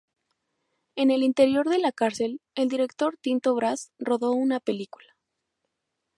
[0.95, 5.13] En el interior de la cárcel, el director Tinto Brass rodó una película.